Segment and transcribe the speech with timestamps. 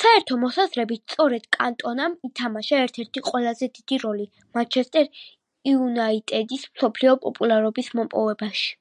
[0.00, 4.28] საერთო მოსაზრებით სწორედ კანტონამ ითამაშა ერთ-ერთი ყველაზე დიდი როლი
[4.60, 5.10] მანჩესტერ
[5.74, 8.72] იუნაიტედის მსოფლიო პოპულარობის მოპოვებაში.